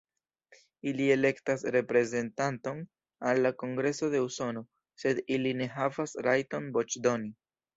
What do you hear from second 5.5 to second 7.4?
ne havas rajton voĉdoni.